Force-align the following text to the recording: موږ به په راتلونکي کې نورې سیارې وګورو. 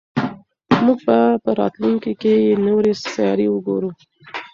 موږ 0.85 0.99
به 1.07 1.17
په 1.43 1.51
راتلونکي 1.59 2.13
کې 2.21 2.33
نورې 2.65 2.91
سیارې 3.13 3.47
وګورو. 3.51 3.89